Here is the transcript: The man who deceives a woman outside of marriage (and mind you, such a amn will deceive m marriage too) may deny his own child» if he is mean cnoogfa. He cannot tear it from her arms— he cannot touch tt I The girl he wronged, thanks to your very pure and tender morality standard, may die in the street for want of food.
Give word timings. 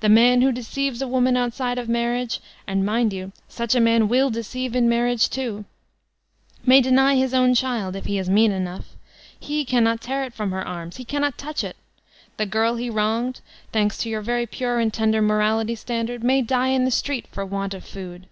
The 0.00 0.08
man 0.08 0.40
who 0.40 0.50
deceives 0.50 1.02
a 1.02 1.06
woman 1.06 1.36
outside 1.36 1.76
of 1.76 1.90
marriage 1.90 2.40
(and 2.66 2.86
mind 2.86 3.12
you, 3.12 3.32
such 3.48 3.74
a 3.74 3.80
amn 3.80 4.08
will 4.08 4.30
deceive 4.30 4.74
m 4.74 4.88
marriage 4.88 5.28
too) 5.28 5.66
may 6.64 6.80
deny 6.80 7.16
his 7.16 7.34
own 7.34 7.52
child» 7.52 7.94
if 7.94 8.06
he 8.06 8.16
is 8.16 8.30
mean 8.30 8.50
cnoogfa. 8.50 8.84
He 9.38 9.66
cannot 9.66 10.00
tear 10.00 10.24
it 10.24 10.32
from 10.32 10.52
her 10.52 10.66
arms— 10.66 10.96
he 10.96 11.04
cannot 11.04 11.36
touch 11.36 11.60
tt 11.60 11.64
I 11.76 12.00
The 12.38 12.46
girl 12.46 12.76
he 12.76 12.88
wronged, 12.88 13.42
thanks 13.70 13.98
to 13.98 14.08
your 14.08 14.22
very 14.22 14.46
pure 14.46 14.78
and 14.78 14.90
tender 14.90 15.20
morality 15.20 15.74
standard, 15.74 16.24
may 16.24 16.40
die 16.40 16.68
in 16.68 16.86
the 16.86 16.90
street 16.90 17.26
for 17.30 17.44
want 17.44 17.74
of 17.74 17.84
food. 17.84 18.26